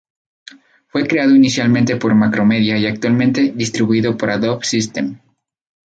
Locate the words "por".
1.95-2.15, 4.17-4.31